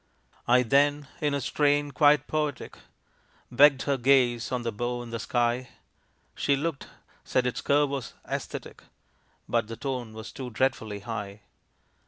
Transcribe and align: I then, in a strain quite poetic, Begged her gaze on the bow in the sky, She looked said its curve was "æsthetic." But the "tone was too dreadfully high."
I 0.47 0.63
then, 0.63 1.07
in 1.19 1.35
a 1.35 1.39
strain 1.41 1.91
quite 1.91 2.25
poetic, 2.25 2.75
Begged 3.51 3.83
her 3.83 3.97
gaze 3.97 4.51
on 4.51 4.63
the 4.63 4.71
bow 4.71 5.03
in 5.03 5.11
the 5.11 5.19
sky, 5.19 5.69
She 6.33 6.55
looked 6.55 6.87
said 7.23 7.45
its 7.45 7.61
curve 7.61 7.89
was 7.91 8.15
"æsthetic." 8.27 8.79
But 9.47 9.67
the 9.67 9.77
"tone 9.77 10.13
was 10.13 10.31
too 10.31 10.49
dreadfully 10.49 11.01
high." 11.01 11.41